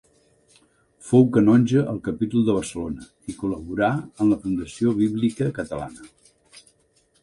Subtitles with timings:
[1.09, 6.15] Fou canonge al capítol de Barcelona i col·laborà en la Fundació Bíblica Catalana.